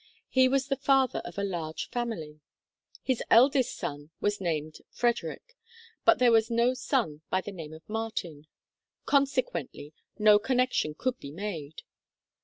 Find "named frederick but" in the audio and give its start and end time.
4.41-6.17